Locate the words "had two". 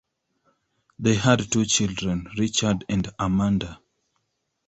1.13-1.63